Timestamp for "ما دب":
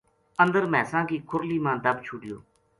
1.63-1.97